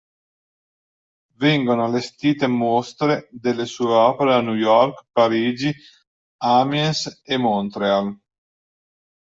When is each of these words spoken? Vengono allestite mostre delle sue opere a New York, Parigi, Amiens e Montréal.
Vengono 1.35 1.83
allestite 1.85 2.47
mostre 2.47 3.27
delle 3.29 3.67
sue 3.67 3.93
opere 3.93 4.33
a 4.33 4.41
New 4.41 4.55
York, 4.55 5.05
Parigi, 5.11 5.71
Amiens 6.41 7.21
e 7.23 7.37
Montréal. 7.37 8.19